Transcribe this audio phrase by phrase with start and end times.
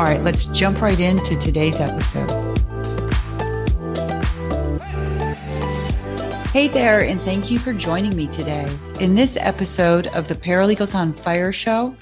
[0.00, 2.30] All right, let's jump right into today's episode.
[6.54, 8.66] Hey there, and thank you for joining me today.
[8.98, 11.94] In this episode of the Paralegals on Fire show,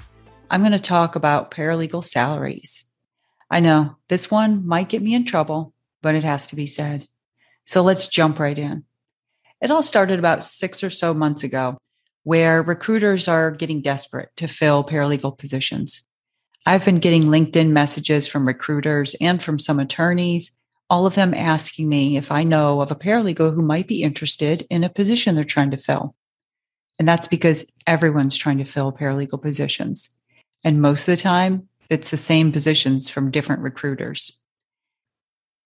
[0.48, 2.88] I'm going to talk about paralegal salaries.
[3.50, 7.08] I know this one might get me in trouble, but it has to be said.
[7.66, 8.84] So let's jump right in.
[9.60, 11.78] It all started about six or so months ago,
[12.22, 16.04] where recruiters are getting desperate to fill paralegal positions.
[16.68, 20.52] I've been getting LinkedIn messages from recruiters and from some attorneys,
[20.90, 24.66] all of them asking me if I know of a paralegal who might be interested
[24.68, 26.14] in a position they're trying to fill.
[26.98, 30.14] And that's because everyone's trying to fill paralegal positions.
[30.62, 34.38] And most of the time, it's the same positions from different recruiters.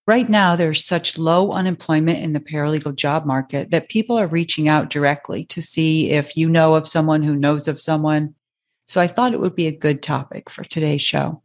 [0.06, 4.68] Right now, there's such low unemployment in the paralegal job market that people are reaching
[4.68, 8.36] out directly to see if you know of someone who knows of someone
[8.86, 11.42] so I thought it would be a good topic for today's show,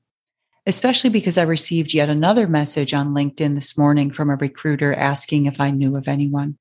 [0.66, 5.45] especially because I received yet another message on LinkedIn this morning from a recruiter asking
[5.45, 6.58] if I knew of anyone.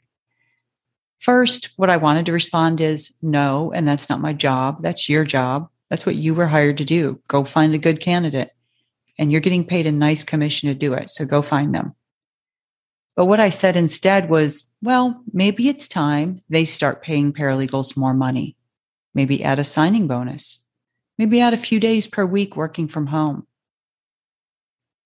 [1.19, 4.83] First, what I wanted to respond is no, and that's not my job.
[4.83, 5.69] That's your job.
[5.89, 7.21] That's what you were hired to do.
[7.29, 8.53] Go find a good candidate.
[9.19, 11.09] And you're getting paid a nice commission to do it.
[11.09, 11.95] So go find them.
[13.15, 18.13] But what I said instead was, well, maybe it's time they start paying paralegals more
[18.13, 18.57] money.
[19.15, 20.61] Maybe add a signing bonus
[21.19, 23.47] maybe add a few days per week working from home.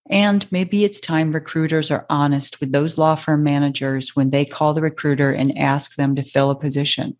[0.08, 4.74] And maybe it's time recruiters are honest with those law firm managers when they call
[4.74, 7.16] the recruiter and ask them to fill a position.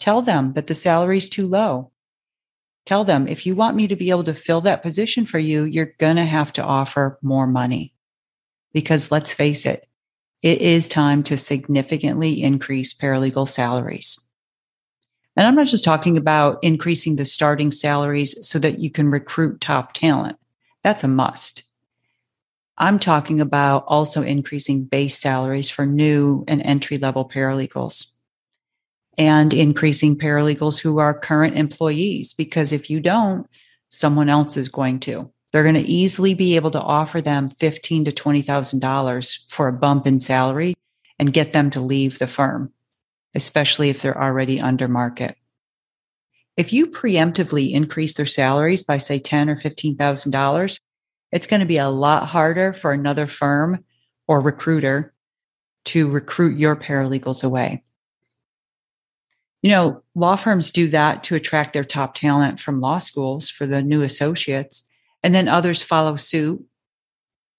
[0.00, 1.92] Tell them that the salary is too low.
[2.86, 5.62] Tell them if you want me to be able to fill that position for you,
[5.62, 7.94] you're going to have to offer more money.
[8.72, 9.86] Because let's face it,
[10.42, 14.18] it is time to significantly increase paralegal salaries.
[15.36, 19.60] And I'm not just talking about increasing the starting salaries so that you can recruit
[19.60, 20.36] top talent.
[20.84, 21.64] That's a must.
[22.78, 28.12] I'm talking about also increasing base salaries for new and entry level paralegals
[29.18, 32.34] and increasing paralegals who are current employees.
[32.34, 33.46] Because if you don't,
[33.88, 35.30] someone else is going to.
[35.52, 39.68] They're going to easily be able to offer them fifteen to twenty thousand dollars for
[39.68, 40.74] a bump in salary
[41.18, 42.72] and get them to leave the firm
[43.34, 45.36] especially if they're already under market.
[46.56, 50.78] If you preemptively increase their salaries by say ten or fifteen thousand dollars,
[51.30, 53.84] it's going to be a lot harder for another firm
[54.28, 55.14] or recruiter
[55.86, 57.82] to recruit your paralegals away.
[59.62, 63.66] You know, law firms do that to attract their top talent from law schools for
[63.66, 64.90] the new associates,
[65.22, 66.64] and then others follow suit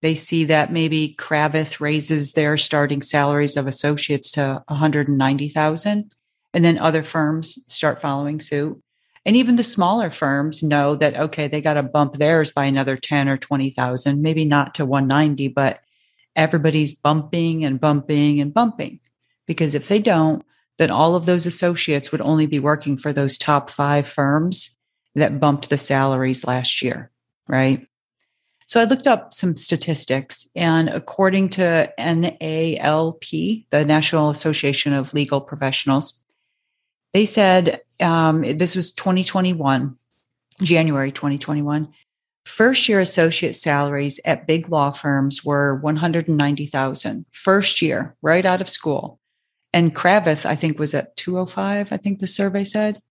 [0.04, 6.12] they see that maybe Cravath raises their starting salaries of associates to 190,000
[6.54, 8.80] and then other firms start following suit.
[9.26, 12.98] And even the smaller firms know that okay, they got to bump theirs by another
[12.98, 15.80] 10 or 20,000, maybe not to 190, but
[16.36, 19.00] everybody's bumping and bumping and bumping.
[19.48, 20.44] Because if they don't,
[20.80, 24.78] then all of those associates would only be working for those top 5 firms
[25.16, 27.10] that bumped the salaries last year,
[27.48, 27.88] right?
[28.74, 35.42] So I looked up some statistics, and according to NALP, the National Association of Legal
[35.42, 36.26] Professionals,
[37.14, 39.96] they said um, this was 2021,
[40.64, 41.88] January 2021.
[42.46, 48.70] First year associate salaries at big law firms were 190,000 first year, right out of
[48.70, 49.20] school.
[49.72, 53.04] And Cravath, I think, was at 205, I think the survey said.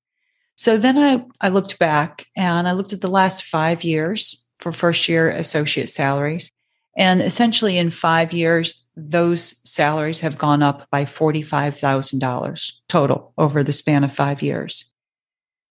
[0.56, 4.72] So then I, I looked back and I looked at the last five years for
[4.72, 6.52] first year associate salaries.
[6.96, 13.72] And essentially, in five years, those salaries have gone up by $45,000 total over the
[13.72, 14.92] span of five years.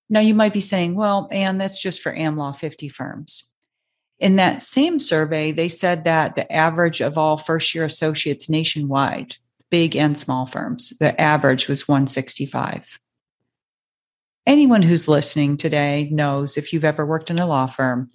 [0.09, 3.53] Now, you might be saying, well, and that's just for AmLaw 50 firms.
[4.19, 9.37] In that same survey, they said that the average of all first year associates nationwide,
[9.69, 12.99] big and small firms, the average was 165.
[14.45, 18.09] Anyone who's listening today knows if you've ever worked in a law firm,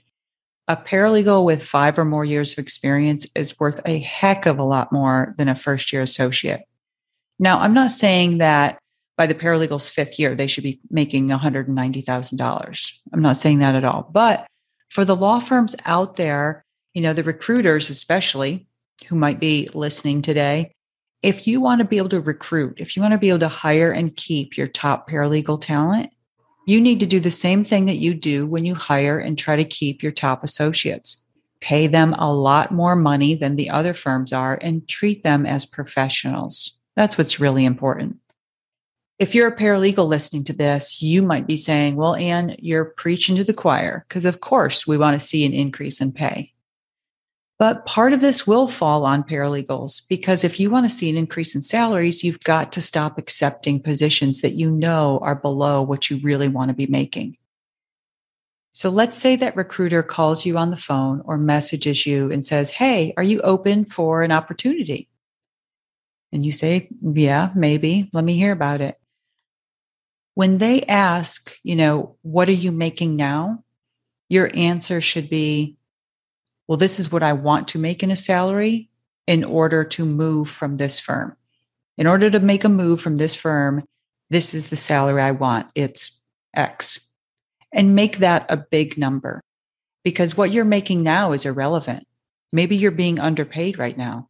[0.69, 4.65] a paralegal with five or more years of experience is worth a heck of a
[4.65, 6.63] lot more than a first year associate.
[7.39, 8.79] Now, I'm not saying that
[9.17, 12.93] by the paralegal's fifth year, they should be making $190,000.
[13.13, 14.09] I'm not saying that at all.
[14.13, 14.47] But
[14.89, 16.67] for the law firms out there
[16.97, 18.67] you know, the recruiters, especially
[19.07, 20.73] who might be listening today,
[21.21, 23.49] if you want to be able to recruit, if you want to be able to
[23.49, 26.09] hire and keep your top paralegal talent,
[26.67, 29.55] you need to do the same thing that you do when you hire and try
[29.55, 31.25] to keep your top associates.
[31.61, 35.65] Pay them a lot more money than the other firms are and treat them as
[35.65, 36.79] professionals.
[36.97, 38.17] That's what's really important.
[39.19, 43.37] If you're a paralegal listening to this, you might be saying, well, Anne, you're preaching
[43.37, 46.53] to the choir because, of course, we want to see an increase in pay.
[47.59, 51.17] But part of this will fall on paralegals because if you want to see an
[51.17, 56.11] increase in salaries, you've got to stop accepting positions that you know are below what
[56.11, 57.39] you really want to be making.
[58.73, 62.71] So let's say that recruiter calls you on the phone or messages you and says,
[62.71, 65.09] Hey, are you open for an opportunity?
[66.31, 68.11] And you say, Yeah, maybe.
[68.13, 69.01] Let me hear about it.
[70.35, 73.65] When they ask, you know, what are you making now?
[74.29, 75.76] Your answer should be,
[76.69, 78.91] well, this is what I want to make in a salary
[79.27, 81.37] in order to move from this firm.
[81.99, 83.85] In order to make a move from this firm,
[84.31, 85.69] this is the salary I want.
[85.75, 86.21] It's
[86.55, 87.01] X.
[87.73, 89.43] And make that a big number
[90.05, 92.07] because what you're making now is irrelevant.
[92.53, 94.29] Maybe you're being underpaid right now.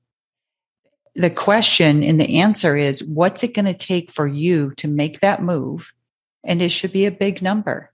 [1.14, 5.20] The question and the answer is what's it going to take for you to make
[5.20, 5.92] that move?
[6.44, 7.92] And it should be a big number.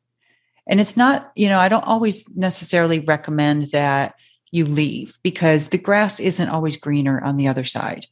[0.66, 4.14] And it's not, you know, I don't always necessarily recommend that
[4.52, 8.06] you leave because the grass isn't always greener on the other side.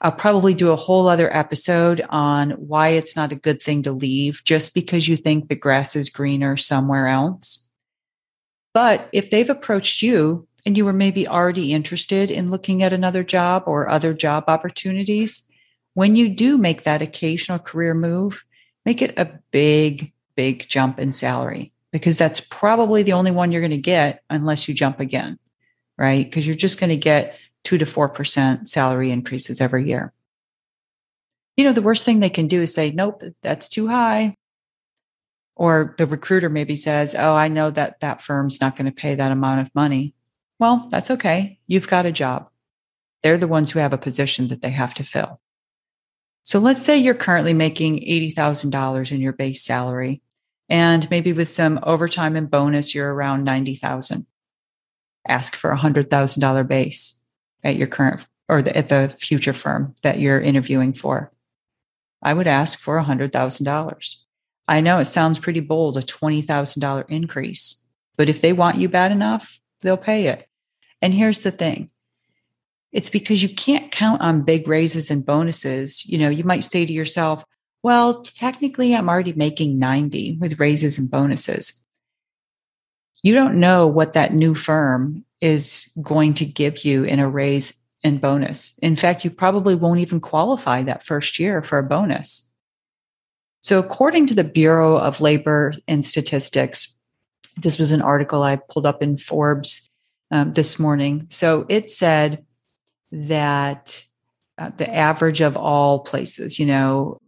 [0.00, 3.92] I'll probably do a whole other episode on why it's not a good thing to
[3.92, 7.66] leave just because you think the grass is greener somewhere else.
[8.74, 13.24] But if they've approached you and you were maybe already interested in looking at another
[13.24, 15.42] job or other job opportunities,
[15.94, 18.44] when you do make that occasional career move,
[18.84, 23.60] make it a big, big jump in salary because that's probably the only one you're
[23.60, 25.38] going to get unless you jump again,
[25.96, 26.24] right?
[26.24, 30.12] Because you're just going to get two to 4% salary increases every year.
[31.56, 34.36] You know, the worst thing they can do is say, nope, that's too high.
[35.56, 39.16] Or the recruiter maybe says, oh, I know that that firm's not going to pay
[39.16, 40.14] that amount of money.
[40.60, 41.58] Well, that's okay.
[41.66, 42.48] You've got a job.
[43.22, 45.40] They're the ones who have a position that they have to fill.
[46.44, 50.22] So let's say you're currently making $80,000 in your base salary
[50.68, 54.26] and maybe with some overtime and bonus, you're around 90,000.
[55.26, 57.24] Ask for a $100,000 base
[57.64, 61.32] at your current or the, at the future firm that you're interviewing for.
[62.22, 64.16] I would ask for a $100,000.
[64.66, 67.84] I know it sounds pretty bold, a $20,000 increase,
[68.16, 70.46] but if they want you bad enough, they'll pay it.
[71.00, 71.90] And here's the thing
[72.90, 76.04] it's because you can't count on big raises and bonuses.
[76.06, 77.44] You know, you might say to yourself,
[77.82, 81.86] well, technically, I'm already making 90 with raises and bonuses.
[83.22, 87.74] You don't know what that new firm is going to give you in a raise
[88.04, 88.78] and bonus.
[88.78, 92.44] In fact, you probably won't even qualify that first year for a bonus.
[93.60, 96.96] So, according to the Bureau of Labor and Statistics,
[97.56, 99.90] this was an article I pulled up in Forbes
[100.30, 101.26] um, this morning.
[101.30, 102.44] So, it said
[103.10, 104.02] that
[104.58, 107.20] uh, the average of all places, you know,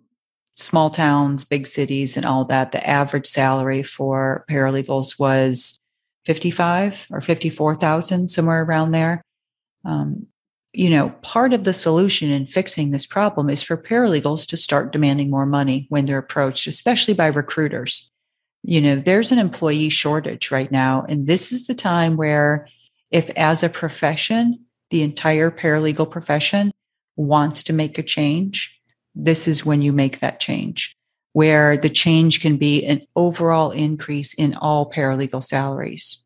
[0.61, 5.79] small towns, big cities, and all that, the average salary for paralegals was
[6.27, 9.23] 55 or 54,000, somewhere around there.
[9.85, 10.27] Um,
[10.73, 14.93] you know, part of the solution in fixing this problem is for paralegals to start
[14.93, 18.11] demanding more money when they're approached, especially by recruiters.
[18.63, 21.05] You know, there's an employee shortage right now.
[21.09, 22.69] And this is the time where,
[23.11, 26.71] if as a profession, the entire paralegal profession
[27.17, 28.80] wants to make a change,
[29.15, 30.97] this is when you make that change,
[31.33, 36.25] where the change can be an overall increase in all paralegal salaries.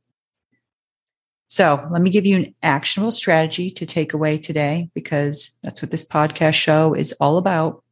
[1.48, 5.90] So, let me give you an actionable strategy to take away today because that's what
[5.90, 7.84] this podcast show is all about.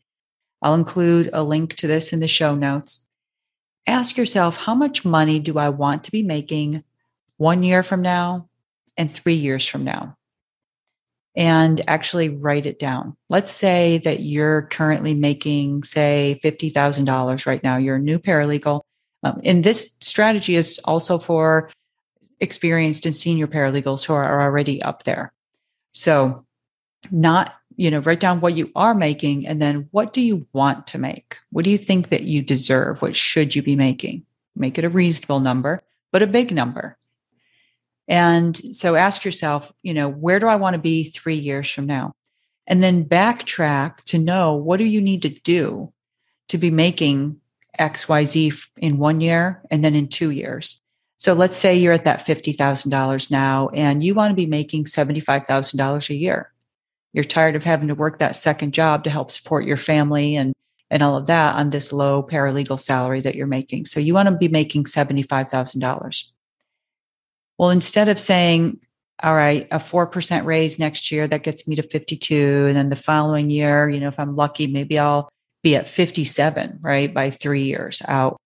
[0.63, 3.09] I'll include a link to this in the show notes.
[3.87, 6.83] Ask yourself how much money do I want to be making
[7.37, 8.49] one year from now
[8.97, 10.17] and three years from now?
[11.35, 13.17] And actually write it down.
[13.29, 17.77] Let's say that you're currently making, say, $50,000 right now.
[17.77, 18.83] You're a new paralegal.
[19.23, 21.71] Um, and this strategy is also for
[22.41, 25.33] experienced and senior paralegals who are already up there.
[25.93, 26.45] So,
[27.11, 30.87] not, you know, write down what you are making and then what do you want
[30.89, 31.39] to make?
[31.51, 33.01] What do you think that you deserve?
[33.01, 34.27] What should you be making?
[34.55, 36.99] Make it a reasonable number, but a big number.
[38.09, 41.87] And so ask yourself, you know, where do I want to be three years from
[41.87, 42.13] now?
[42.67, 45.93] And then backtrack to know what do you need to do
[46.49, 47.41] to be making
[47.79, 50.81] XYZ in one year and then in two years.
[51.17, 56.11] So let's say you're at that $50,000 now and you want to be making $75,000
[56.11, 56.53] a year.
[57.13, 60.53] You're tired of having to work that second job to help support your family and,
[60.91, 63.85] and all of that on this low paralegal salary that you're making.
[63.85, 66.25] So you want to be making $75,000.
[67.63, 68.81] Well, instead of saying,
[69.23, 72.67] all right, a 4% raise next year, that gets me to 52.
[72.67, 75.29] And then the following year, you know, if I'm lucky, maybe I'll
[75.63, 77.15] be at 57, right?
[77.15, 78.37] By three years out.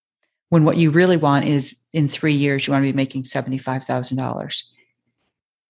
[0.50, 4.62] When what you really want is in three years, you want to be making $75,000.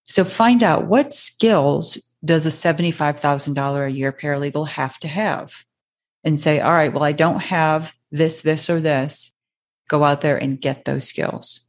[0.03, 5.53] So find out what skills does a $75,000 a year paralegal have to have?
[6.25, 9.33] And say, all right, well, I don't have this, this, or this.
[9.87, 11.66] Go out there and get those skills.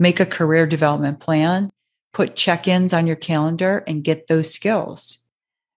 [0.00, 1.70] Make a career development plan,
[2.12, 5.18] put check ins on your calendar and get those skills.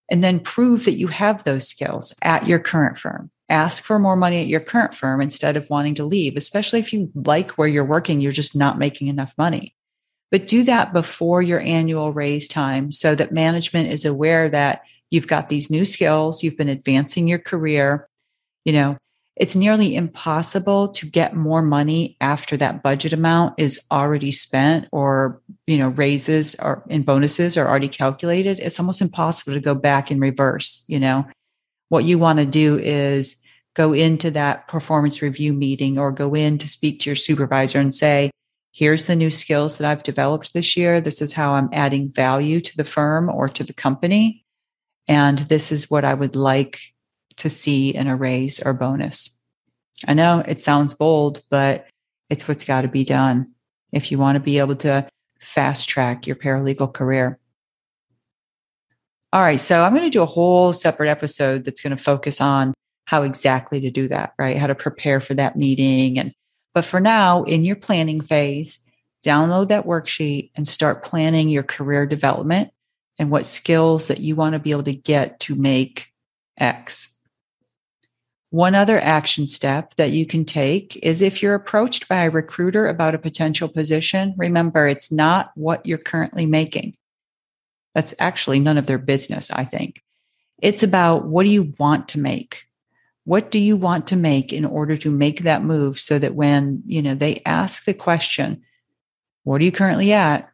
[0.09, 3.29] And then prove that you have those skills at your current firm.
[3.49, 6.93] Ask for more money at your current firm instead of wanting to leave, especially if
[6.93, 9.75] you like where you're working, you're just not making enough money.
[10.31, 15.27] But do that before your annual raise time so that management is aware that you've
[15.27, 18.07] got these new skills, you've been advancing your career.
[18.65, 18.97] You know,
[19.35, 25.41] it's nearly impossible to get more money after that budget amount is already spent or
[25.67, 30.11] you know raises or in bonuses are already calculated it's almost impossible to go back
[30.11, 31.25] in reverse you know
[31.89, 33.43] what you want to do is
[33.75, 37.93] go into that performance review meeting or go in to speak to your supervisor and
[37.93, 38.31] say,
[38.71, 41.01] here's the new skills that I've developed this year.
[41.01, 44.43] This is how I'm adding value to the firm or to the company.
[45.07, 46.79] And this is what I would like
[47.43, 49.29] to see in a raise or bonus.
[50.07, 51.87] I know it sounds bold, but
[52.29, 53.53] it's what's got to be done
[53.91, 55.07] if you want to be able to
[55.39, 57.37] fast track your paralegal career.
[59.33, 59.59] All right.
[59.59, 62.73] So I'm going to do a whole separate episode that's going to focus on
[63.05, 64.57] how exactly to do that, right?
[64.57, 66.17] How to prepare for that meeting.
[66.17, 66.33] And,
[66.73, 68.79] but for now, in your planning phase,
[69.25, 72.71] download that worksheet and start planning your career development
[73.19, 76.07] and what skills that you want to be able to get to make
[76.57, 77.12] X.
[78.53, 82.87] One other action step that you can take is if you're approached by a recruiter
[82.87, 86.95] about a potential position, remember it's not what you're currently making.
[87.95, 90.03] That's actually none of their business, I think.
[90.61, 92.67] It's about what do you want to make?
[93.23, 96.83] What do you want to make in order to make that move so that when,
[96.85, 98.61] you know, they ask the question,
[99.45, 100.47] what are you currently at?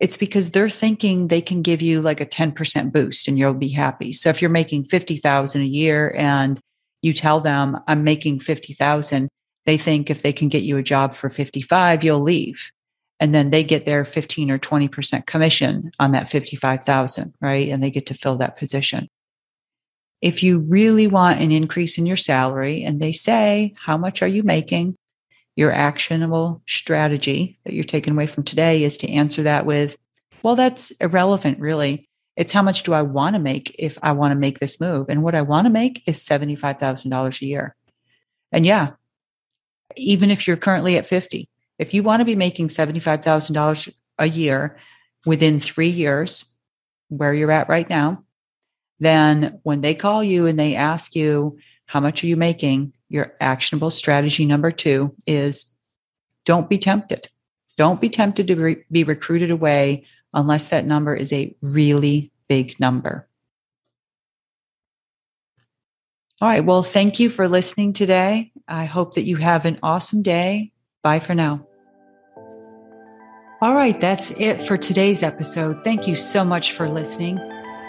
[0.00, 3.68] It's because they're thinking they can give you like a 10% boost and you'll be
[3.68, 4.12] happy.
[4.12, 6.58] So if you're making 50,000 a year and
[7.02, 9.28] you tell them I'm making 50,000,
[9.66, 12.70] they think if they can get you a job for 55, you'll leave
[13.20, 17.68] and then they get their 15 or 20% commission on that 55,000, right?
[17.68, 19.08] And they get to fill that position.
[20.20, 24.28] If you really want an increase in your salary and they say, how much are
[24.28, 24.96] you making?
[25.56, 29.96] Your actionable strategy that you're taking away from today is to answer that with,
[30.42, 32.08] well, that's irrelevant, really.
[32.36, 35.08] It's how much do I want to make if I want to make this move?
[35.08, 37.76] And what I want to make is $75,000 a year.
[38.50, 38.92] And yeah,
[39.96, 44.76] even if you're currently at 50, if you want to be making $75,000 a year
[45.24, 46.44] within three years,
[47.08, 48.22] where you're at right now,
[49.00, 52.92] then when they call you and they ask you, how much are you making?
[53.14, 55.72] Your actionable strategy number two is
[56.44, 57.28] don't be tempted.
[57.76, 60.04] Don't be tempted to re- be recruited away
[60.34, 63.28] unless that number is a really big number.
[66.40, 66.64] All right.
[66.64, 68.50] Well, thank you for listening today.
[68.68, 70.72] I hope that you have an awesome day
[71.04, 71.64] Bye for now.
[73.60, 75.84] All right, that's it for today's episode.
[75.84, 77.38] Thank you so much for listening.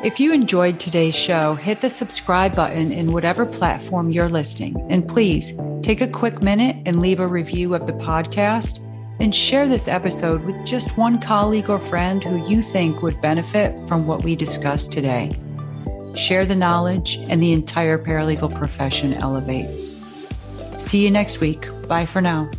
[0.05, 4.85] If you enjoyed today's show, hit the subscribe button in whatever platform you're listening.
[4.91, 8.81] And please take a quick minute and leave a review of the podcast
[9.19, 13.75] and share this episode with just one colleague or friend who you think would benefit
[13.87, 15.31] from what we discussed today.
[16.13, 19.95] Share the knowledge, and the entire paralegal profession elevates.
[20.77, 21.67] See you next week.
[21.87, 22.51] Bye for now.